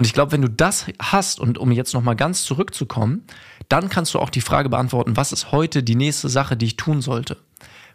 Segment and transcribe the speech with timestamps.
[0.00, 3.22] Und ich glaube, wenn du das hast und um jetzt nochmal ganz zurückzukommen,
[3.68, 6.76] dann kannst du auch die Frage beantworten, was ist heute die nächste Sache, die ich
[6.76, 7.36] tun sollte?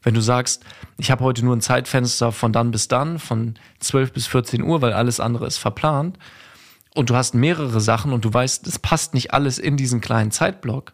[0.04, 0.64] Wenn du sagst,
[1.00, 4.84] ich habe heute nur ein Zeitfenster von dann bis dann, von 12 bis 14 Uhr,
[4.84, 6.20] weil alles andere ist verplant,
[6.94, 10.30] und du hast mehrere Sachen und du weißt, es passt nicht alles in diesen kleinen
[10.30, 10.94] Zeitblock,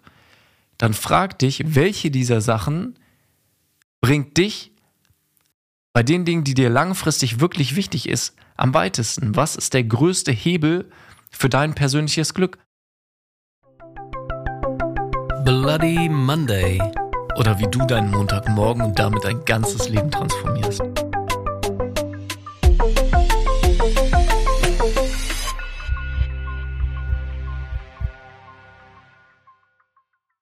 [0.77, 2.97] dann frag dich, welche dieser Sachen
[3.99, 4.71] bringt dich
[5.91, 9.35] bei den Dingen, die dir langfristig wirklich wichtig ist, am weitesten?
[9.35, 10.89] Was ist der größte Hebel
[11.31, 12.59] für dein persönliches Glück?
[15.43, 16.79] Bloody Monday.
[17.37, 20.81] Oder wie du deinen Montagmorgen und damit dein ganzes Leben transformierst.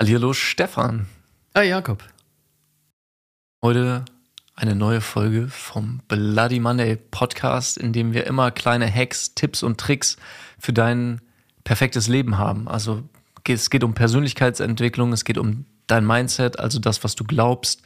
[0.01, 1.07] Hallihallo Stefan.
[1.53, 2.03] Ah, Jakob.
[3.63, 4.03] Heute
[4.59, 9.79] eine neue Folge vom Bloody Monday Podcast, in dem wir immer kleine Hacks, Tipps und
[9.79, 10.17] Tricks
[10.59, 11.21] für dein
[11.63, 12.67] perfektes Leben haben.
[12.67, 13.03] Also
[13.47, 17.83] es geht um Persönlichkeitsentwicklung, es geht um dein Mindset, also das, was du glaubst.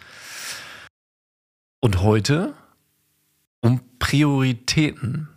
[1.80, 2.56] Und heute
[3.62, 5.30] um Prioritäten.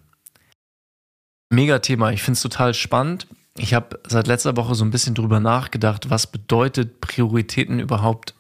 [1.51, 3.27] Mega Thema, ich finde es total spannend.
[3.59, 8.35] Ich habe seit letzter Woche so ein bisschen drüber nachgedacht, was bedeutet Prioritäten überhaupt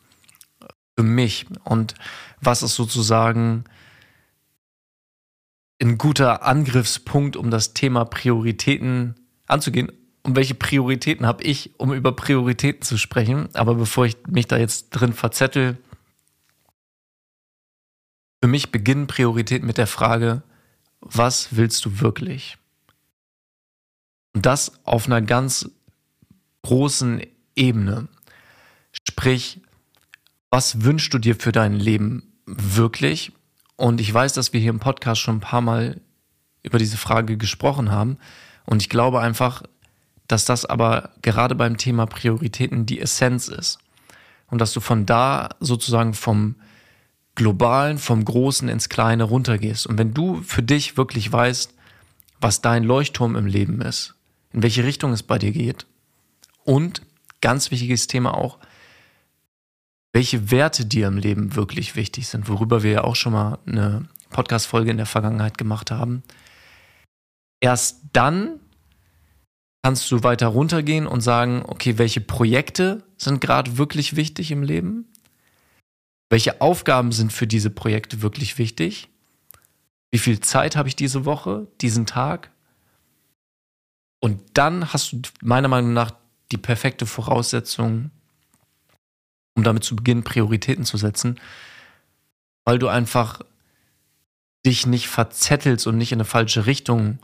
[0.98, 1.94] für mich und
[2.40, 3.64] was ist sozusagen
[5.80, 9.14] ein guter Angriffspunkt, um das Thema Prioritäten
[9.46, 9.92] anzugehen.
[10.22, 13.48] Um welche Prioritäten habe ich, um über Prioritäten zu sprechen?
[13.54, 15.78] Aber bevor ich mich da jetzt drin verzettel,
[18.42, 20.42] für mich beginnen Prioritäten mit der Frage,
[21.00, 22.58] was willst du wirklich?
[24.34, 25.70] Und das auf einer ganz
[26.62, 27.22] großen
[27.54, 28.08] Ebene.
[28.92, 29.60] Sprich,
[30.50, 33.32] was wünschst du dir für dein Leben wirklich?
[33.76, 36.00] Und ich weiß, dass wir hier im Podcast schon ein paar Mal
[36.62, 38.18] über diese Frage gesprochen haben.
[38.64, 39.62] Und ich glaube einfach,
[40.26, 43.78] dass das aber gerade beim Thema Prioritäten die Essenz ist.
[44.48, 46.56] Und dass du von da sozusagen vom
[47.34, 49.86] Globalen, vom Großen ins Kleine runtergehst.
[49.86, 51.74] Und wenn du für dich wirklich weißt,
[52.40, 54.14] was dein Leuchtturm im Leben ist,
[54.52, 55.86] in welche Richtung es bei dir geht
[56.64, 57.02] und
[57.40, 58.58] ganz wichtiges Thema auch,
[60.16, 64.08] welche Werte dir im Leben wirklich wichtig sind, worüber wir ja auch schon mal eine
[64.30, 66.22] Podcast-Folge in der Vergangenheit gemacht haben.
[67.60, 68.58] Erst dann
[69.82, 75.04] kannst du weiter runtergehen und sagen, okay, welche Projekte sind gerade wirklich wichtig im Leben?
[76.30, 79.10] Welche Aufgaben sind für diese Projekte wirklich wichtig?
[80.10, 82.50] Wie viel Zeit habe ich diese Woche, diesen Tag?
[84.20, 86.12] Und dann hast du meiner Meinung nach
[86.52, 88.12] die perfekte Voraussetzung,
[89.56, 91.40] um damit zu beginnen, Prioritäten zu setzen,
[92.64, 93.40] weil du einfach
[94.64, 97.18] dich nicht verzettelst und nicht in eine falsche Richtung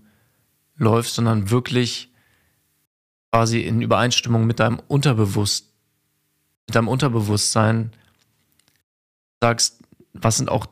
[0.76, 2.10] läufst, sondern wirklich
[3.30, 5.72] quasi in Übereinstimmung mit deinem Unterbewusst,
[6.66, 7.92] mit deinem Unterbewusstsein
[9.40, 9.82] sagst,
[10.12, 10.66] was sind auch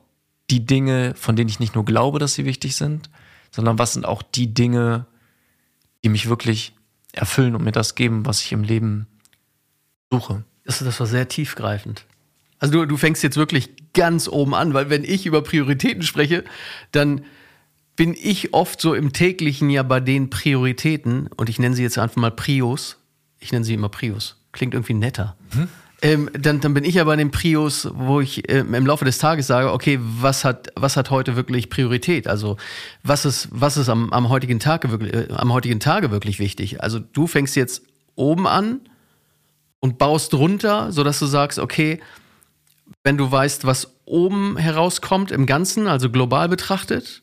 [0.49, 3.11] die Dinge, von denen ich nicht nur glaube, dass sie wichtig sind,
[3.51, 5.07] sondern was sind auch die Dinge,
[6.05, 6.75] die mich wirklich
[7.13, 9.07] erfüllen und mir das geben, was ich im Leben
[10.11, 10.45] suche.
[10.71, 12.05] Das, das war sehr tiefgreifend.
[12.61, 16.45] Also du, du fängst jetzt wirklich ganz oben an, weil wenn ich über Prioritäten spreche,
[16.93, 17.23] dann
[17.97, 21.99] bin ich oft so im täglichen ja bei den Prioritäten und ich nenne sie jetzt
[21.99, 22.99] einfach mal Prios.
[23.41, 24.37] Ich nenne sie immer Prios.
[24.53, 25.37] Klingt irgendwie netter.
[25.53, 25.69] Mhm.
[26.03, 29.19] Ähm, dann, dann bin ich aber in dem Prius, wo ich ähm, im Laufe des
[29.19, 32.29] Tages sage, okay, was hat, was hat heute wirklich Priorität?
[32.29, 32.59] Also
[33.03, 36.81] was ist, was ist am, am, heutigen Tage wirklich, äh, am heutigen Tage wirklich wichtig?
[36.81, 37.83] Also du fängst jetzt
[38.15, 38.83] oben an
[39.81, 42.01] und baust runter, sodass du sagst, okay,
[43.03, 47.23] wenn du weißt, was oben herauskommt im Ganzen, also global betrachtet,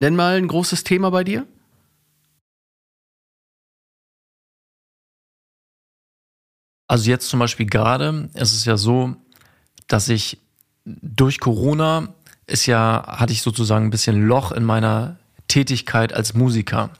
[0.00, 1.46] nenn mal ein großes Thema bei dir.
[6.88, 9.16] Also jetzt zum Beispiel gerade, es ist ja so,
[9.88, 10.38] dass ich
[10.84, 12.14] durch Corona
[12.46, 16.90] ist ja, hatte ich sozusagen ein bisschen Loch in meiner Tätigkeit als Musiker.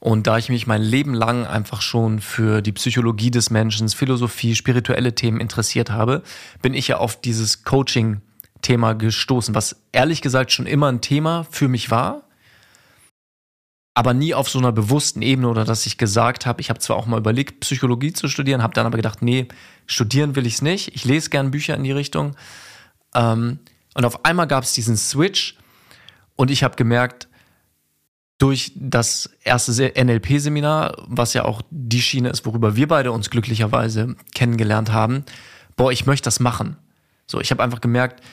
[0.00, 4.56] Und da ich mich mein Leben lang einfach schon für die Psychologie des Menschen, Philosophie,
[4.56, 6.22] spirituelle Themen interessiert habe,
[6.62, 11.68] bin ich ja auf dieses Coaching-Thema gestoßen, was ehrlich gesagt schon immer ein Thema für
[11.68, 12.22] mich war,
[13.92, 16.96] aber nie auf so einer bewussten Ebene oder dass ich gesagt habe, ich habe zwar
[16.96, 19.48] auch mal überlegt, Psychologie zu studieren, habe dann aber gedacht, nee,
[19.86, 20.94] studieren will ich es nicht.
[20.94, 22.36] Ich lese gern Bücher in die Richtung.
[23.14, 23.58] Ähm,
[23.94, 25.58] und auf einmal gab es diesen Switch
[26.36, 27.28] und ich habe gemerkt,
[28.40, 34.16] durch das erste NLP-Seminar, was ja auch die Schiene ist, worüber wir beide uns glücklicherweise
[34.34, 35.24] kennengelernt haben,
[35.76, 36.76] boah, ich möchte das machen.
[37.26, 38.24] So, ich habe einfach gemerkt,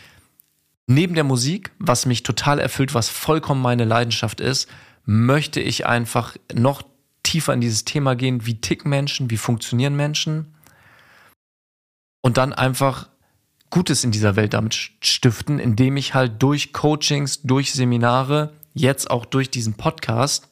[0.88, 4.70] neben der Musik, was mich total erfüllt, was vollkommen meine Leidenschaft ist,
[5.04, 6.84] möchte ich einfach noch
[7.24, 10.56] tiefer in dieses Thema gehen, wie ticken Menschen, wie funktionieren Menschen
[12.22, 13.10] und dann einfach
[13.70, 19.26] Gutes in dieser Welt damit stiften, indem ich halt durch Coachings, durch Seminare, jetzt auch
[19.26, 20.50] durch diesen Podcast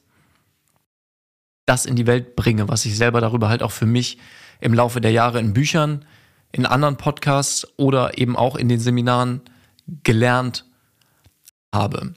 [1.66, 4.20] das in die Welt bringe, was ich selber darüber halt auch für mich
[4.62, 6.06] im Laufe der Jahre in Büchern,
[6.52, 9.42] in anderen Podcasts oder eben auch in den Seminaren
[10.04, 10.66] gelernt
[11.74, 12.14] habe.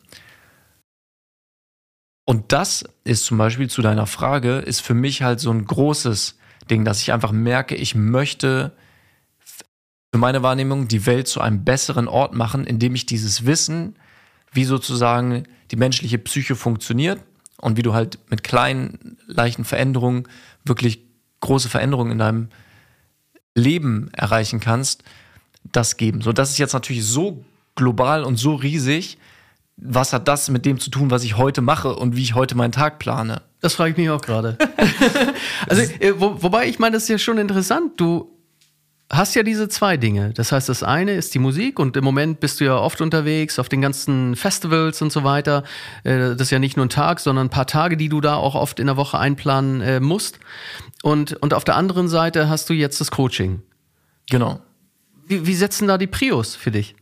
[2.24, 6.38] Und das ist zum Beispiel zu deiner Frage, ist für mich halt so ein großes
[6.70, 8.76] Ding, dass ich einfach merke, ich möchte
[9.38, 13.96] für meine Wahrnehmung die Welt zu einem besseren Ort machen, indem ich dieses Wissen,
[14.52, 17.20] wie sozusagen die menschliche Psyche funktioniert
[17.60, 20.24] und wie du halt mit kleinen, leichten Veränderungen
[20.64, 21.00] wirklich
[21.40, 22.48] große Veränderungen in deinem
[23.54, 25.02] Leben erreichen kannst,
[25.72, 26.22] das geben.
[26.22, 29.18] So, das ist jetzt natürlich so global und so riesig.
[29.76, 32.56] Was hat das mit dem zu tun, was ich heute mache und wie ich heute
[32.56, 33.42] meinen Tag plane?
[33.60, 34.56] Das frage ich mich auch gerade.
[35.68, 37.92] also, äh, wo, wobei ich meine, das ist ja schon interessant.
[38.00, 38.37] Du
[39.10, 40.32] hast ja diese zwei Dinge.
[40.34, 43.58] Das heißt, das eine ist die Musik und im Moment bist du ja oft unterwegs
[43.58, 45.64] auf den ganzen Festivals und so weiter.
[46.04, 48.36] Äh, das ist ja nicht nur ein Tag, sondern ein paar Tage, die du da
[48.36, 50.38] auch oft in der Woche einplanen äh, musst.
[51.02, 53.62] Und, und auf der anderen Seite hast du jetzt das Coaching.
[54.30, 54.60] Genau.
[55.26, 56.94] Wie, wie setzen da die Prios für dich?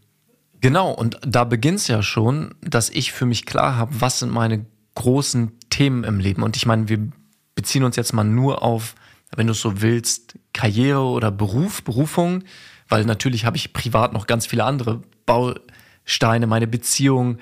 [0.60, 4.32] Genau, und da beginnt es ja schon, dass ich für mich klar habe, was sind
[4.32, 4.64] meine
[4.94, 6.42] großen Themen im Leben.
[6.42, 7.08] Und ich meine, wir
[7.54, 8.94] beziehen uns jetzt mal nur auf
[9.34, 12.44] wenn du so willst, Karriere oder Beruf, Berufung,
[12.88, 17.38] weil natürlich habe ich privat noch ganz viele andere Bausteine, meine Beziehung,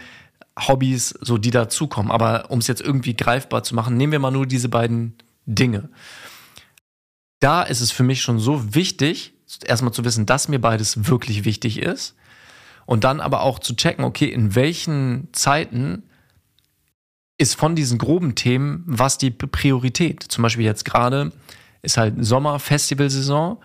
[0.59, 2.11] Hobbys, so die dazukommen.
[2.11, 5.15] Aber um es jetzt irgendwie greifbar zu machen, nehmen wir mal nur diese beiden
[5.47, 5.91] Dinge.
[7.41, 9.35] Da ist es für mich schon so wichtig,
[9.67, 12.17] erstmal zu wissen, dass mir beides wirklich wichtig ist.
[12.87, 16.05] Und dann aber auch zu checken, okay, in welchen Zeiten
[17.39, 20.23] ist von diesen groben Themen was die Priorität?
[20.23, 21.33] Zum Beispiel jetzt gerade
[21.85, 23.59] ist halt Sommer, Festivalsaison.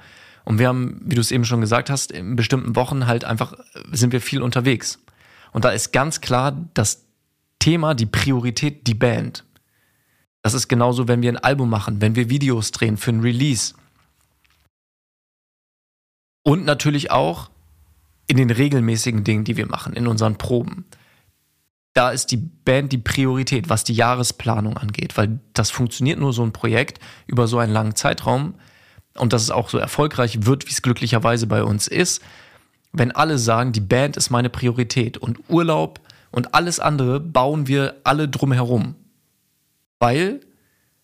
[0.45, 3.53] Und wir haben, wie du es eben schon gesagt hast, in bestimmten Wochen halt einfach
[3.91, 4.99] sind wir viel unterwegs.
[5.51, 7.05] Und da ist ganz klar das
[7.59, 9.45] Thema, die Priorität, die Band.
[10.41, 13.73] Das ist genauso, wenn wir ein Album machen, wenn wir Videos drehen für ein Release.
[16.43, 17.49] Und natürlich auch
[18.27, 20.85] in den regelmäßigen Dingen, die wir machen, in unseren Proben
[21.93, 26.43] da ist die Band die Priorität, was die Jahresplanung angeht, weil das funktioniert nur so
[26.43, 28.55] ein Projekt über so einen langen Zeitraum
[29.15, 32.21] und dass es auch so erfolgreich wird, wie es glücklicherweise bei uns ist,
[32.91, 35.99] wenn alle sagen, die Band ist meine Priorität und Urlaub
[36.31, 38.95] und alles andere bauen wir alle drumherum.
[39.99, 40.41] Weil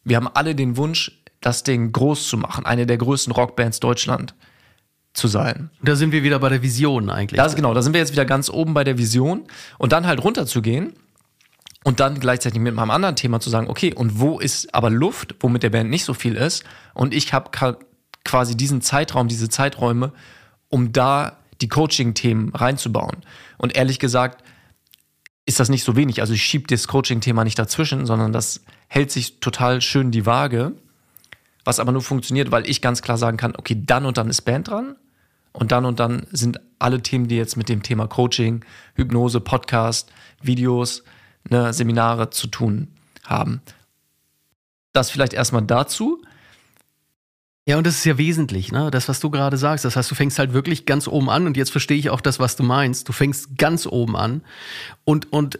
[0.03, 4.33] wir haben alle den Wunsch, das Ding groß zu machen, eine der größten Rockbands Deutschland
[5.15, 5.69] zu sein.
[5.81, 7.37] Da sind wir wieder bei der Vision eigentlich.
[7.37, 9.43] Das, genau, da sind wir jetzt wieder ganz oben bei der Vision
[9.77, 10.93] und dann halt runterzugehen
[11.85, 15.35] und dann gleichzeitig mit meinem anderen Thema zu sagen, okay, und wo ist aber Luft,
[15.39, 17.49] wo mit der Band nicht so viel ist und ich habe
[18.25, 20.11] quasi diesen Zeitraum, diese Zeiträume,
[20.67, 23.17] um da die Coaching-Themen reinzubauen.
[23.57, 24.43] Und ehrlich gesagt
[25.45, 26.21] ist das nicht so wenig.
[26.21, 30.73] Also ich schiebe das Coaching-Thema nicht dazwischen, sondern das hält sich total schön die Waage.
[31.63, 34.41] Was aber nur funktioniert, weil ich ganz klar sagen kann, okay, dann und dann ist
[34.41, 34.95] Band dran
[35.55, 38.63] und dann und dann sind alle Themen, die jetzt mit dem Thema Coaching,
[38.95, 40.11] Hypnose, Podcast,
[40.41, 41.03] Videos,
[41.49, 42.89] ne, Seminare zu tun
[43.23, 43.61] haben.
[44.93, 46.21] Das vielleicht erstmal dazu.
[47.67, 48.91] Ja, und das ist ja wesentlich, ne?
[48.91, 49.85] Das, was du gerade sagst.
[49.85, 52.39] Das heißt, du fängst halt wirklich ganz oben an und jetzt verstehe ich auch das,
[52.39, 53.09] was du meinst.
[53.09, 54.43] Du fängst ganz oben an
[55.03, 55.57] und, und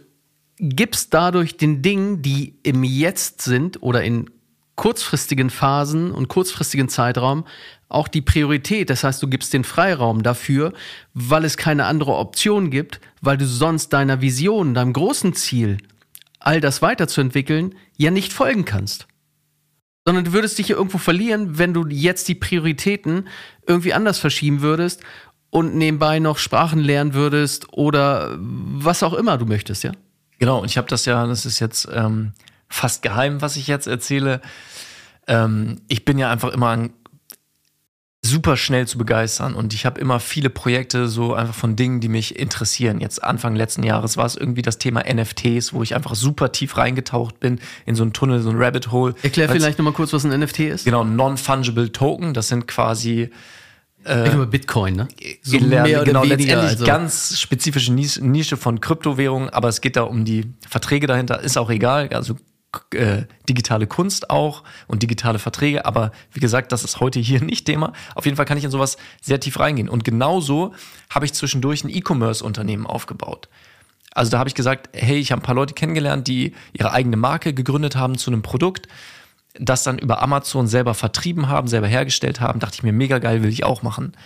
[0.58, 4.30] gibst dadurch den Dingen, die im Jetzt sind oder in
[4.76, 7.44] kurzfristigen Phasen und kurzfristigen Zeitraum
[7.88, 8.90] auch die Priorität.
[8.90, 10.72] Das heißt, du gibst den Freiraum dafür,
[11.14, 15.78] weil es keine andere Option gibt, weil du sonst deiner Vision, deinem großen Ziel,
[16.38, 19.06] all das weiterzuentwickeln, ja nicht folgen kannst.
[20.04, 23.28] Sondern du würdest dich ja irgendwo verlieren, wenn du jetzt die Prioritäten
[23.66, 25.02] irgendwie anders verschieben würdest
[25.50, 29.92] und nebenbei noch Sprachen lernen würdest oder was auch immer du möchtest, ja?
[30.38, 32.32] Genau, und ich habe das ja, das ist jetzt ähm,
[32.68, 34.40] fast geheim, was ich jetzt erzähle.
[35.26, 36.92] Ähm, ich bin ja einfach immer ein
[38.26, 42.08] super schnell zu begeistern und ich habe immer viele Projekte so einfach von Dingen, die
[42.08, 43.00] mich interessieren.
[43.00, 46.76] Jetzt Anfang letzten Jahres war es irgendwie das Thema NFTs, wo ich einfach super tief
[46.76, 49.14] reingetaucht bin in so einen Tunnel, so ein Rabbit Hole.
[49.22, 50.84] Erklär vielleicht nochmal kurz, was ein NFT ist.
[50.84, 53.30] Genau, Non-Fungible Token, das sind quasi
[54.04, 55.08] äh, über Bitcoin, ne?
[55.42, 56.84] So mehr genau, weniger, letztendlich also.
[56.84, 61.70] ganz spezifische Nische von Kryptowährungen, aber es geht da um die Verträge dahinter, ist auch
[61.70, 62.08] egal.
[62.12, 62.36] Also
[62.92, 65.84] äh, digitale Kunst auch und digitale Verträge.
[65.84, 67.92] Aber wie gesagt, das ist heute hier nicht Thema.
[68.14, 69.88] Auf jeden Fall kann ich in sowas sehr tief reingehen.
[69.88, 70.72] Und genauso
[71.10, 73.48] habe ich zwischendurch ein E-Commerce-Unternehmen aufgebaut.
[74.16, 77.18] Also da habe ich gesagt, hey, ich habe ein paar Leute kennengelernt, die ihre eigene
[77.18, 78.88] Marke gegründet haben zu einem Produkt,
[79.60, 82.58] das dann über Amazon selber vertrieben haben, selber hergestellt haben.
[82.58, 84.16] Dachte ich mir, mega geil, will ich auch machen.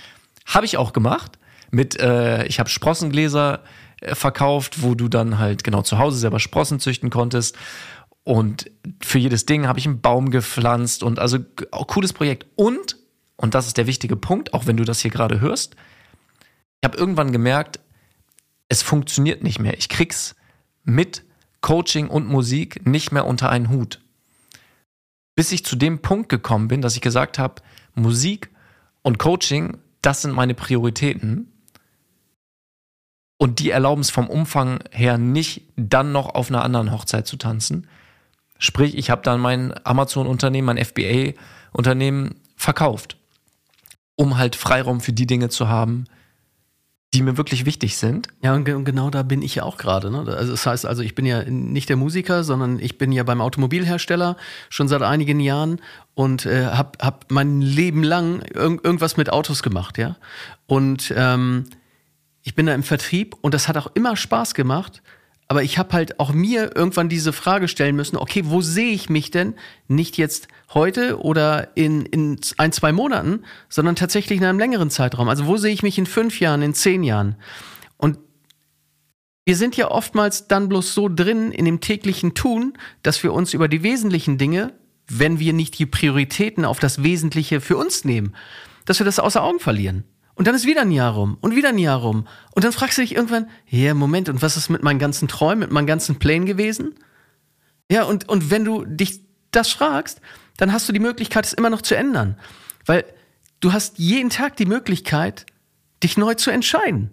[0.46, 1.38] Habe ich auch gemacht.
[1.72, 3.60] Mit, äh, ich habe Sprossengläser
[4.00, 7.56] äh, verkauft, wo du dann halt genau zu Hause selber Sprossen züchten konntest.
[8.30, 8.70] Und
[9.02, 11.40] für jedes Ding habe ich einen Baum gepflanzt und also
[11.88, 12.46] cooles Projekt.
[12.54, 12.96] Und,
[13.34, 15.74] und das ist der wichtige Punkt, auch wenn du das hier gerade hörst,
[16.80, 17.80] ich habe irgendwann gemerkt,
[18.68, 19.76] es funktioniert nicht mehr.
[19.78, 20.36] Ich krieg's
[20.84, 21.24] mit
[21.60, 24.00] Coaching und Musik nicht mehr unter einen Hut.
[25.34, 27.60] Bis ich zu dem Punkt gekommen bin, dass ich gesagt habe,
[27.96, 28.50] Musik
[29.02, 31.50] und Coaching, das sind meine Prioritäten.
[33.38, 37.36] Und die erlauben es vom Umfang her nicht, dann noch auf einer anderen Hochzeit zu
[37.36, 37.88] tanzen.
[38.60, 43.16] Sprich, ich habe dann mein Amazon-Unternehmen, mein FBA-Unternehmen verkauft,
[44.16, 46.04] um halt Freiraum für die Dinge zu haben,
[47.14, 48.28] die mir wirklich wichtig sind.
[48.42, 50.10] Ja, und, genau da bin ich ja auch gerade.
[50.10, 50.18] Ne?
[50.36, 53.40] Also das heißt, also ich bin ja nicht der Musiker, sondern ich bin ja beim
[53.40, 54.36] Automobilhersteller
[54.68, 55.80] schon seit einigen Jahren
[56.14, 60.16] und äh, habe hab mein Leben lang irg irgendwas mit Autos gemacht, ja.
[60.66, 61.64] Und ähm,
[62.42, 65.02] ich bin da im Vertrieb und das hat auch immer Spaß gemacht.
[65.50, 69.10] Aber ich habe halt auch mir irgendwann diese Frage stellen müssen, okay, wo sehe ich
[69.10, 69.54] mich denn?
[69.88, 75.28] Nicht jetzt heute oder in, in ein, zwei Monaten, sondern tatsächlich in einem längeren Zeitraum.
[75.28, 77.34] Also wo sehe ich mich in fünf Jahren, in zehn Jahren?
[77.96, 78.18] Und
[79.44, 83.52] wir sind ja oftmals dann bloß so drin in dem täglichen Tun, dass wir uns
[83.52, 84.72] über die wesentlichen Dinge,
[85.08, 88.36] wenn wir nicht die Prioritäten auf das Wesentliche für uns nehmen,
[88.84, 90.04] dass wir das außer Augen verlieren.
[90.40, 92.26] Und dann ist wieder ein Jahr rum und wieder ein Jahr rum.
[92.52, 95.58] Und dann fragst du dich irgendwann, ja, Moment, und was ist mit meinen ganzen Träumen,
[95.58, 96.94] mit meinen ganzen Plänen gewesen?
[97.90, 99.20] Ja, und, und wenn du dich
[99.50, 100.22] das fragst,
[100.56, 102.38] dann hast du die Möglichkeit, es immer noch zu ändern.
[102.86, 103.04] Weil
[103.60, 105.44] du hast jeden Tag die Möglichkeit,
[106.02, 107.10] dich neu zu entscheiden.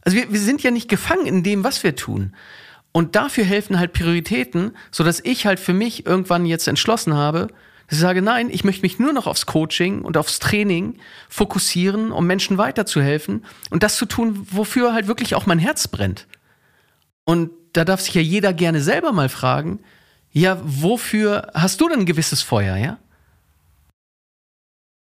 [0.00, 2.34] Also wir, wir sind ja nicht gefangen in dem, was wir tun.
[2.90, 7.46] Und dafür helfen halt Prioritäten, so dass ich halt für mich irgendwann jetzt entschlossen habe,
[7.86, 10.98] dass ich sage, nein, ich möchte mich nur noch aufs Coaching und aufs Training
[11.28, 16.26] fokussieren, um Menschen weiterzuhelfen und das zu tun, wofür halt wirklich auch mein Herz brennt.
[17.24, 19.80] Und da darf sich ja jeder gerne selber mal fragen,
[20.30, 22.98] ja, wofür hast du denn ein gewisses Feuer, ja?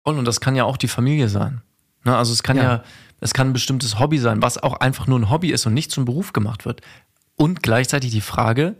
[0.02, 1.62] Und das kann ja auch die Familie sein.
[2.04, 2.62] Ne, also es kann ja.
[2.62, 2.84] ja,
[3.20, 5.90] es kann ein bestimmtes Hobby sein, was auch einfach nur ein Hobby ist und nicht
[5.90, 6.80] zum Beruf gemacht wird.
[7.34, 8.76] Und gleichzeitig die Frage,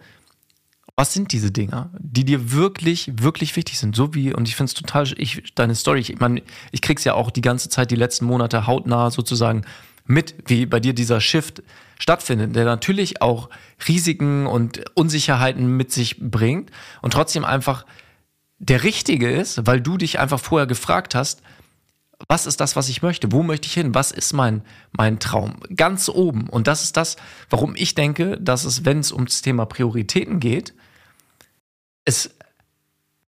[0.97, 3.95] was sind diese Dinger, die dir wirklich, wirklich wichtig sind?
[3.95, 7.13] So wie, und ich finde es total, ich, deine Story, ich meine, ich krieg's ja
[7.13, 9.63] auch die ganze Zeit, die letzten Monate hautnah sozusagen
[10.07, 11.63] mit, wie bei dir dieser Shift
[11.99, 13.51] stattfindet, der natürlich auch
[13.87, 16.71] Risiken und Unsicherheiten mit sich bringt
[17.03, 17.85] und trotzdem einfach
[18.59, 21.43] der richtige ist, weil du dich einfach vorher gefragt hast,
[22.29, 23.33] was ist das, was ich möchte?
[23.33, 23.95] Wo möchte ich hin?
[23.95, 24.63] Was ist mein,
[24.93, 25.57] mein Traum?
[25.75, 26.49] Ganz oben.
[26.49, 27.17] Und das ist das,
[27.51, 30.73] warum ich denke, dass es, wenn es um das Thema Prioritäten geht,
[32.07, 32.31] es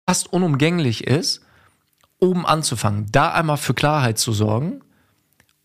[0.07, 1.41] fast unumgänglich ist,
[2.19, 4.81] oben anzufangen, da einmal für Klarheit zu sorgen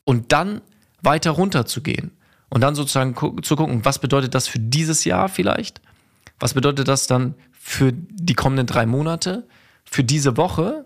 [0.04, 0.60] und dann
[1.00, 2.10] weiter runter zu gehen
[2.48, 5.80] und dann sozusagen gu zu gucken, was bedeutet das für dieses Jahr vielleicht?
[6.40, 9.46] Was bedeutet das dann für die kommenden drei Monate,
[9.84, 10.84] für diese Woche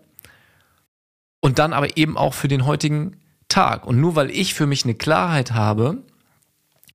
[1.40, 3.16] und dann aber eben auch für den heutigen
[3.48, 3.86] Tag.
[3.86, 6.02] Und nur weil ich für mich eine Klarheit habe,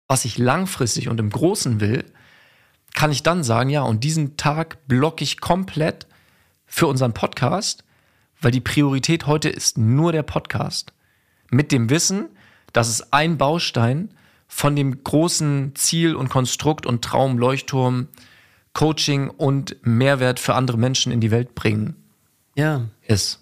[0.08, 2.06] was ich langfristig und im Großen will,
[2.94, 6.08] kann ich dann sagen, ja, und diesen Tag blocke ich komplett
[6.66, 7.84] für unseren Podcast,
[8.42, 10.94] weil die Priorität heute ist nur der Podcast.
[11.50, 12.30] Mit dem Wissen,
[12.74, 14.10] dass es ein Baustein
[14.48, 18.08] von dem großen Ziel und Konstrukt und Traum, Leuchtturm,
[18.74, 21.96] Coaching und Mehrwert für andere Menschen in die Welt bringen
[22.56, 22.88] ja.
[23.04, 23.41] ist.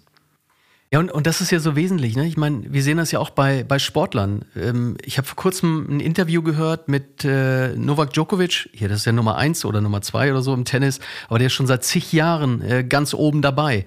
[0.92, 2.16] Ja, und, und das ist ja so wesentlich.
[2.16, 2.26] Ne?
[2.26, 4.44] Ich meine, wir sehen das ja auch bei, bei Sportlern.
[4.56, 8.68] Ähm, ich habe vor kurzem ein Interview gehört mit äh, Novak Djokovic.
[8.72, 10.98] Hier, das ist ja Nummer eins oder Nummer zwei oder so im Tennis.
[11.28, 13.86] Aber der ist schon seit zig Jahren äh, ganz oben dabei.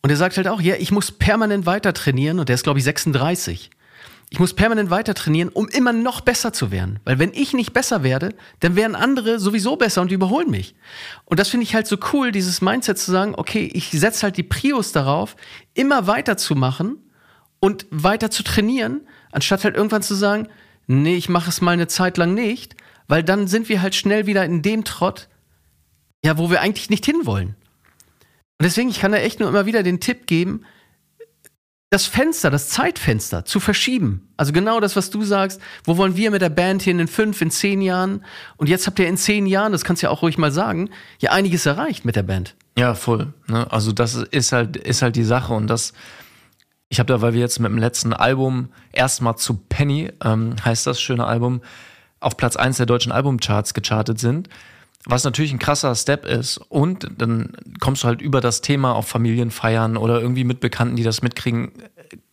[0.00, 2.38] Und er sagt halt auch, ja, ich muss permanent weiter trainieren.
[2.38, 3.70] Und der ist, glaube ich, 36
[4.30, 7.00] ich muss permanent weiter trainieren, um immer noch besser zu werden.
[7.04, 10.74] Weil wenn ich nicht besser werde, dann werden andere sowieso besser und überholen mich.
[11.24, 14.36] Und das finde ich halt so cool, dieses Mindset zu sagen, okay, ich setze halt
[14.36, 15.34] die Prios darauf,
[15.72, 16.98] immer weiter zu machen
[17.58, 19.00] und weiter zu trainieren,
[19.32, 20.48] anstatt halt irgendwann zu sagen,
[20.86, 24.26] nee, ich mache es mal eine Zeit lang nicht, weil dann sind wir halt schnell
[24.26, 25.28] wieder in dem Trott,
[26.22, 27.56] ja, wo wir eigentlich nicht hinwollen.
[28.58, 30.64] Und deswegen, ich kann da echt nur immer wieder den Tipp geben,
[31.90, 34.28] das Fenster, das Zeitfenster zu verschieben.
[34.36, 35.60] Also genau das, was du sagst.
[35.84, 38.24] Wo wollen wir mit der Band hin in fünf, in zehn Jahren?
[38.58, 40.90] Und jetzt habt ihr in zehn Jahren, das kannst du ja auch ruhig mal sagen,
[41.18, 42.56] ja einiges erreicht mit der Band.
[42.76, 43.32] Ja, voll.
[43.46, 43.70] Ne?
[43.72, 45.94] Also das ist halt, ist halt die Sache und das,
[46.90, 50.86] ich habe da, weil wir jetzt mit dem letzten Album erstmal zu Penny, ähm, heißt
[50.86, 51.62] das schöne Album,
[52.20, 54.48] auf Platz 1 der deutschen Albumcharts gechartet sind,
[55.08, 56.58] was natürlich ein krasser Step ist.
[56.58, 61.02] Und dann kommst du halt über das Thema auf Familienfeiern oder irgendwie mit Bekannten, die
[61.02, 61.72] das mitkriegen,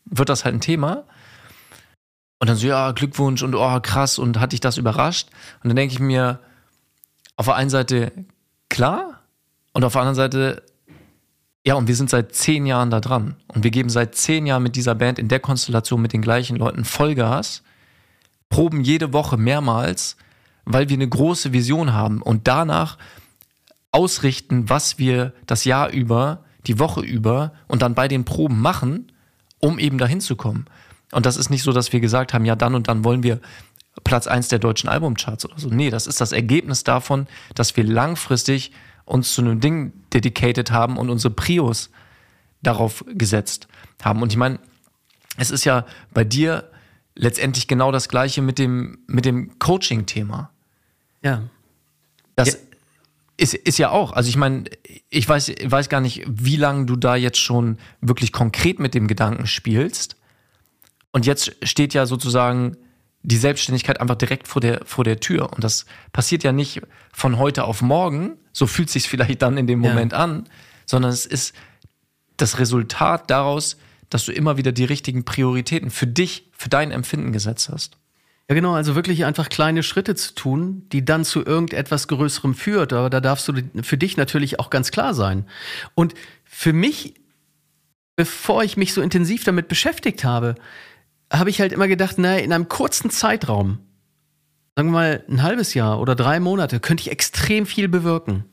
[0.04, 1.06] wird das halt ein Thema.
[2.40, 5.30] Und dann so, ja, Glückwunsch und oh, krass und hat dich das überrascht?
[5.64, 6.42] Und dann denke ich mir,
[7.38, 8.12] auf der einen Seite
[8.68, 9.22] klar
[9.72, 10.62] und auf der anderen Seite,
[11.66, 13.38] ja, und wir sind seit zehn Jahren da dran.
[13.48, 16.58] Und wir geben seit zehn Jahren mit dieser Band in der Konstellation mit den gleichen
[16.58, 17.64] Leuten Vollgas,
[18.50, 20.18] proben jede Woche mehrmals,
[20.66, 22.98] weil wir eine große Vision haben und danach
[23.92, 29.12] ausrichten, was wir das Jahr über, die Woche über und dann bei den Proben machen,
[29.60, 30.66] um eben dahin zu kommen.
[31.12, 33.40] Und das ist nicht so, dass wir gesagt haben, ja, dann und dann wollen wir
[34.04, 35.70] Platz 1 der deutschen Albumcharts oder so.
[35.70, 38.72] Nee, das ist das Ergebnis davon, dass wir langfristig
[39.06, 41.90] uns zu einem Ding dedicated haben und unsere Prios
[42.62, 43.68] darauf gesetzt
[44.04, 44.22] haben.
[44.22, 44.60] Und ich meine,
[45.38, 46.70] es ist ja bei dir
[47.16, 50.50] letztendlich genau das Gleiche mit dem, mit dem Coaching-Thema.
[51.26, 51.42] Ja.
[52.36, 52.60] Das ja.
[53.38, 54.64] Ist, ist ja auch, also ich meine,
[55.10, 59.08] ich weiß, weiß gar nicht, wie lange du da jetzt schon wirklich konkret mit dem
[59.08, 60.16] Gedanken spielst.
[61.12, 62.78] Und jetzt steht ja sozusagen
[63.24, 65.52] die Selbstständigkeit einfach direkt vor der, vor der Tür.
[65.52, 69.68] Und das passiert ja nicht von heute auf morgen, so fühlt sich vielleicht dann in
[69.68, 70.20] dem Moment ja.
[70.20, 70.48] an,
[70.86, 71.54] sondern es ist
[72.38, 73.78] das Resultat daraus,
[74.10, 77.98] dass du immer wieder die richtigen Prioritäten für dich, für dein Empfinden gesetzt hast.
[78.48, 82.94] Ja, genau, also wirklich einfach kleine Schritte zu tun, die dann zu irgendetwas Größerem führt.
[82.94, 85.48] Aber da darfst du für dich natürlich auch ganz klar sein.
[85.96, 87.16] Und für mich,
[88.16, 90.56] bevor ich mich so intensiv damit beschäftigt habe,
[91.34, 93.80] habe ich halt immer gedacht, naja, in einem kurzen Zeitraum,
[94.76, 98.46] sagen wir mal ein halbes Jahr oder drei Monate, könnte ich extrem viel bewirken.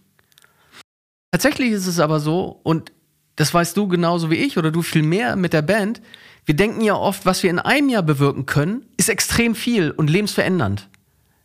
[1.33, 2.93] Tatsächlich ist es aber so, und
[3.37, 6.01] das weißt du genauso wie ich oder du viel mehr mit der Band,
[6.45, 10.11] wir denken ja oft, was wir in einem Jahr bewirken können, ist extrem viel und
[10.11, 10.89] lebensverändernd.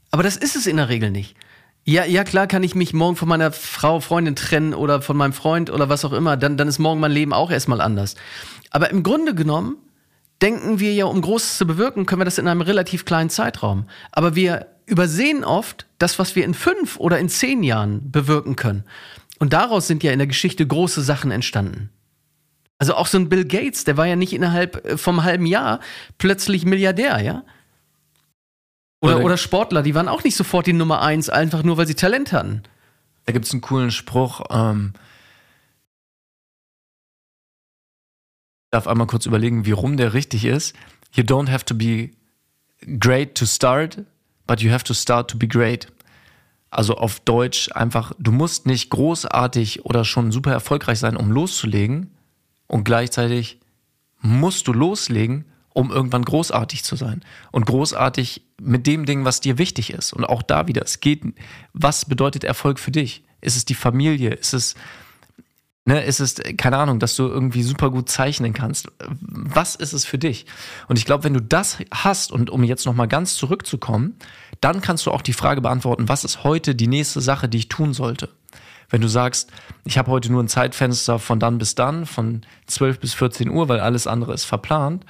[0.09, 1.35] Aber das ist es in der Regel nicht.
[1.83, 5.33] Ja, ja, klar kann ich mich morgen von meiner Frau, Freundin trennen oder von meinem
[5.33, 8.15] Freund oder was auch immer, dann, dann ist morgen mein Leben auch erstmal anders.
[8.71, 9.77] Aber im Grunde genommen
[10.41, 13.85] denken wir ja, um Großes zu bewirken, können wir das in einem relativ kleinen Zeitraum.
[14.11, 18.83] Aber wir übersehen oft das, was wir in fünf oder in zehn Jahren bewirken können.
[19.39, 21.89] Und daraus sind ja in der Geschichte große Sachen entstanden.
[22.79, 25.79] Also auch so ein Bill Gates, der war ja nicht innerhalb äh, vom halben Jahr
[26.17, 27.43] plötzlich Milliardär, ja?
[28.99, 31.93] Oder, oder Sportler, die waren auch nicht sofort die Nummer eins, einfach nur, weil sie
[31.93, 32.63] Talent hatten.
[33.25, 34.93] Da gibt es einen coolen Spruch, ähm,
[38.71, 40.75] darf einmal kurz überlegen, wie rum der richtig ist.
[41.13, 42.11] You don't have to be
[42.99, 43.99] great to start,
[44.47, 45.87] but you have to start to be great.
[46.69, 52.11] Also auf Deutsch einfach, du musst nicht großartig oder schon super erfolgreich sein, um loszulegen.
[52.67, 53.59] Und gleichzeitig
[54.19, 57.23] musst du loslegen, um irgendwann großartig zu sein.
[57.51, 60.11] Und großartig mit dem Ding, was dir wichtig ist.
[60.11, 61.23] Und auch da wieder, es geht,
[61.73, 63.23] was bedeutet Erfolg für dich?
[63.39, 64.31] Ist es die Familie?
[64.31, 64.75] Ist es
[65.87, 68.91] Ne, ist es, keine Ahnung, dass du irgendwie super gut zeichnen kannst.
[68.99, 70.45] Was ist es für dich?
[70.89, 74.17] Und ich glaube, wenn du das hast und um jetzt nochmal ganz zurückzukommen,
[74.59, 77.69] dann kannst du auch die Frage beantworten, was ist heute die nächste Sache, die ich
[77.69, 78.27] tun sollte?
[78.89, 79.49] Wenn du sagst,
[79.85, 83.69] ich habe heute nur ein Zeitfenster von dann bis dann, von 12 bis 14 Uhr,
[83.69, 85.05] weil alles andere ist verplant,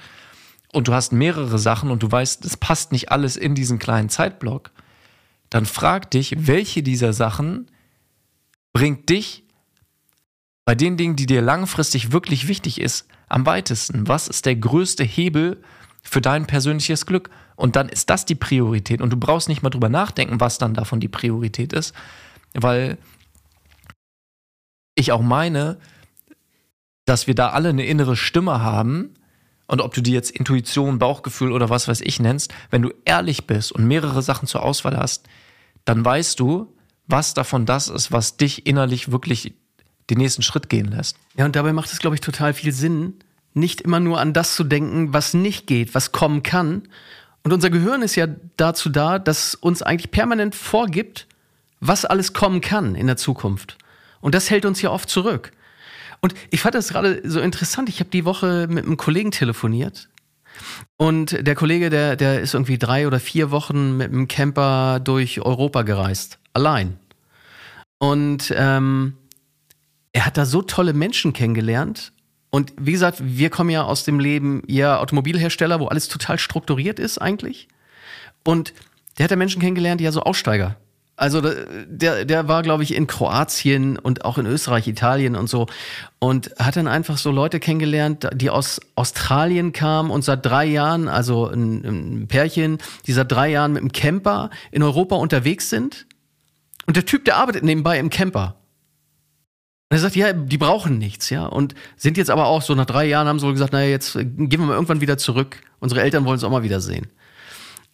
[0.72, 4.10] und du hast mehrere Sachen und du weißt, es passt nicht alles in diesen kleinen
[4.10, 4.70] Zeitblock,
[5.50, 7.68] dann frag dich, welche dieser Sachen
[8.72, 9.42] bringt dich
[10.68, 14.06] bei den Dingen, die dir langfristig wirklich wichtig ist, am weitesten?
[14.06, 15.62] Was ist der größte Hebel
[16.02, 17.30] für dein persönliches Glück?
[17.56, 19.00] Und dann ist das die Priorität.
[19.00, 21.94] Und du brauchst nicht mal drüber nachdenken, was dann davon die Priorität ist,
[22.52, 22.98] weil
[24.94, 25.78] ich auch meine,
[27.06, 29.14] dass wir da alle eine innere Stimme haben.
[29.68, 33.46] Und ob du die jetzt Intuition, Bauchgefühl oder was weiß ich nennst, wenn du ehrlich
[33.46, 35.30] bist und mehrere Sachen zur Auswahl hast,
[35.86, 36.74] dann weißt du,
[37.06, 39.54] was davon das ist, was dich innerlich wirklich
[40.10, 41.16] den nächsten Schritt gehen lässt.
[41.36, 43.14] Ja, und dabei macht es, glaube ich, total viel Sinn,
[43.54, 46.82] nicht immer nur an das zu denken, was nicht geht, was kommen kann.
[47.42, 51.26] Und unser Gehirn ist ja dazu da, dass uns eigentlich permanent vorgibt,
[51.80, 53.76] was alles kommen kann in der Zukunft.
[54.20, 55.52] Und das hält uns ja oft zurück.
[56.20, 57.88] Und ich fand das gerade so interessant.
[57.88, 60.08] Ich habe die Woche mit einem Kollegen telefoniert.
[60.96, 65.40] Und der Kollege, der, der ist irgendwie drei oder vier Wochen mit einem Camper durch
[65.40, 66.38] Europa gereist.
[66.52, 66.98] Allein.
[67.98, 69.14] Und ähm,
[70.12, 72.12] er hat da so tolle Menschen kennengelernt.
[72.50, 76.98] Und wie gesagt, wir kommen ja aus dem Leben ja Automobilhersteller, wo alles total strukturiert
[76.98, 77.68] ist eigentlich.
[78.44, 78.72] Und
[79.18, 80.76] der hat da Menschen kennengelernt, ja so Aussteiger.
[81.18, 85.66] Also der, der war, glaube ich, in Kroatien und auch in Österreich, Italien und so.
[86.20, 91.08] Und hat dann einfach so Leute kennengelernt, die aus Australien kamen und seit drei Jahren,
[91.08, 96.06] also ein, ein Pärchen, die seit drei Jahren mit dem Camper in Europa unterwegs sind.
[96.86, 98.54] Und der Typ, der arbeitet nebenbei im Camper.
[99.90, 101.46] Und er sagt, ja, die brauchen nichts, ja.
[101.46, 104.12] Und sind jetzt aber auch so nach drei Jahren haben sie wohl gesagt, naja, jetzt
[104.14, 105.62] gehen wir mal irgendwann wieder zurück.
[105.80, 107.06] Unsere Eltern wollen es auch mal wieder sehen.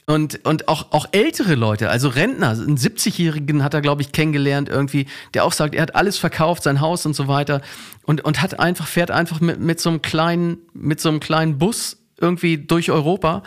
[0.06, 4.68] Und, und auch, auch ältere Leute, also Rentner, einen 70-Jährigen hat er, glaube ich, kennengelernt
[4.68, 7.62] irgendwie, der auch sagt, er hat alles verkauft, sein Haus und so weiter.
[8.02, 11.58] Und, und hat einfach, fährt einfach mit, mit so einem kleinen, mit so einem kleinen
[11.58, 13.44] Bus irgendwie durch Europa,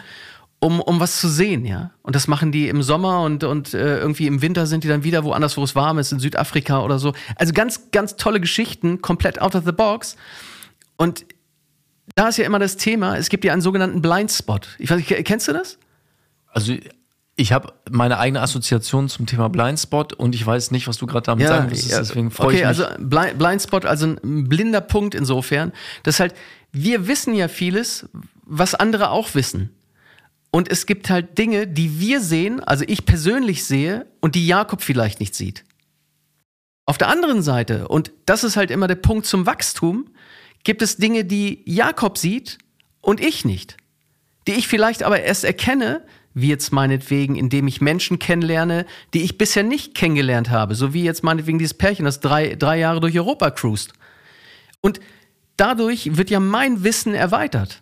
[0.59, 1.91] um, um was zu sehen, ja.
[2.01, 5.03] Und das machen die im Sommer und, und äh, irgendwie im Winter sind die dann
[5.03, 7.13] wieder woanders, wo es warm ist, in Südafrika oder so.
[7.35, 10.15] Also ganz, ganz tolle Geschichten, komplett out of the box.
[10.95, 11.25] Und
[12.15, 14.69] da ist ja immer das Thema, es gibt ja einen sogenannten Blindspot.
[14.79, 15.77] Ich weiß nicht, kennst du das?
[16.47, 16.73] Also
[17.35, 21.25] ich habe meine eigene Assoziation zum Thema Blindspot und ich weiß nicht, was du gerade
[21.25, 21.91] damit ja, sagen willst.
[21.91, 22.67] Ja, deswegen freue okay, ich mich.
[22.67, 26.33] also Blind, Blindspot, also ein blinder Punkt insofern, dass halt
[26.71, 28.09] wir wissen ja vieles,
[28.43, 29.76] was andere auch wissen.
[30.51, 34.81] Und es gibt halt Dinge, die wir sehen, also ich persönlich sehe und die Jakob
[34.81, 35.63] vielleicht nicht sieht.
[36.85, 40.09] Auf der anderen Seite, und das ist halt immer der Punkt zum Wachstum,
[40.63, 42.57] gibt es Dinge, die Jakob sieht
[43.01, 43.77] und ich nicht.
[44.47, 49.37] Die ich vielleicht aber erst erkenne, wie jetzt meinetwegen, indem ich Menschen kennenlerne, die ich
[49.37, 53.17] bisher nicht kennengelernt habe, so wie jetzt meinetwegen dieses Pärchen, das drei, drei Jahre durch
[53.17, 53.93] Europa cruist.
[54.79, 54.99] Und
[55.57, 57.81] dadurch wird ja mein Wissen erweitert.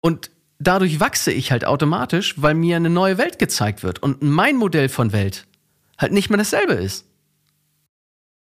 [0.00, 4.56] Und dadurch wachse ich halt automatisch, weil mir eine neue Welt gezeigt wird und mein
[4.56, 5.46] Modell von Welt
[5.98, 7.04] halt nicht mehr dasselbe ist.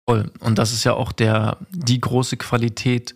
[0.07, 0.31] Voll.
[0.39, 3.15] Und das ist ja auch der, die große Qualität,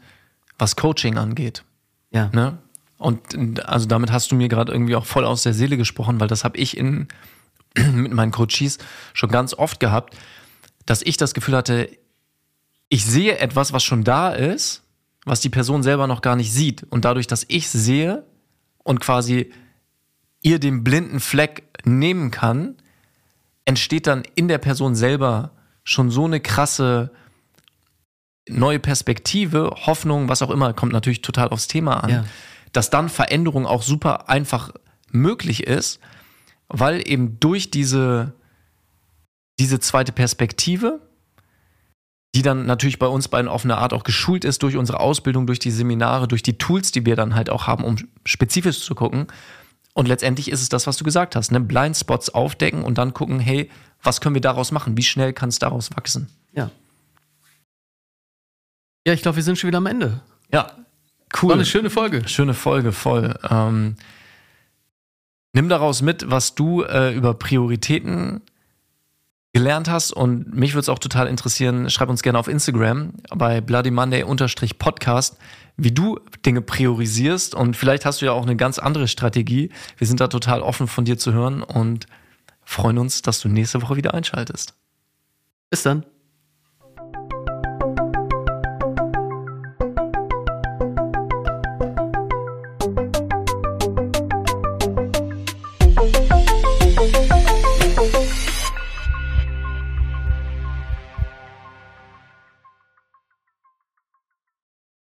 [0.57, 1.63] was Coaching angeht.
[2.11, 2.29] Ja.
[2.33, 2.57] Ne?
[2.97, 6.27] Und also damit hast du mir gerade irgendwie auch voll aus der Seele gesprochen, weil
[6.27, 7.07] das habe ich in,
[7.77, 8.77] mit meinen Coaches
[9.13, 10.15] schon ganz oft gehabt,
[10.85, 11.89] dass ich das Gefühl hatte,
[12.89, 14.83] ich sehe etwas, was schon da ist,
[15.23, 16.83] was die Person selber noch gar nicht sieht.
[16.89, 18.23] Und dadurch, dass ich sehe
[18.83, 19.51] und quasi
[20.41, 22.75] ihr den blinden Fleck nehmen kann,
[23.65, 25.51] entsteht dann in der Person selber
[25.83, 27.11] schon so eine krasse
[28.49, 32.09] neue Perspektive, Hoffnung, was auch immer, kommt natürlich total aufs Thema an.
[32.09, 32.25] Ja
[32.71, 34.71] dass dann Veränderung auch super einfach
[35.09, 35.99] möglich ist,
[36.67, 38.33] weil eben durch diese,
[39.59, 41.01] diese zweite Perspektive,
[42.35, 45.47] die dann natürlich bei uns beiden auf eine Art auch geschult ist durch unsere Ausbildung,
[45.47, 48.95] durch die Seminare, durch die Tools, die wir dann halt auch haben, um spezifisch zu
[48.95, 49.27] gucken.
[49.93, 51.59] Und letztendlich ist es das, was du gesagt hast, ne?
[51.59, 53.69] Blindspots aufdecken und dann gucken, hey,
[54.01, 54.95] was können wir daraus machen?
[54.95, 56.29] Wie schnell kann es daraus wachsen?
[56.53, 56.71] Ja.
[59.05, 60.21] Ja, ich glaube, wir sind schon wieder am Ende.
[60.53, 60.71] Ja,
[61.39, 61.49] Cool.
[61.49, 62.27] War eine schöne Folge.
[62.27, 63.35] Schöne Folge, voll.
[63.49, 63.95] Ähm,
[65.53, 68.41] nimm daraus mit, was du äh, über Prioritäten
[69.53, 73.59] gelernt hast und mich würde es auch total interessieren, schreib uns gerne auf Instagram bei
[73.59, 74.23] Bloody Monday
[74.77, 75.37] Podcast,
[75.75, 79.69] wie du Dinge priorisierst und vielleicht hast du ja auch eine ganz andere Strategie.
[79.97, 82.05] Wir sind da total offen von dir zu hören und
[82.63, 84.73] freuen uns, dass du nächste Woche wieder einschaltest.
[85.69, 86.05] Bis dann.